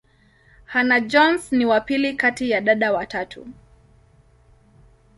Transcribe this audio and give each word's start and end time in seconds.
Hannah-Jones 0.65 1.51
ni 1.51 1.65
wa 1.65 1.81
pili 1.81 2.13
kati 2.13 2.49
ya 2.49 2.61
dada 2.61 2.91
watatu. 2.93 3.47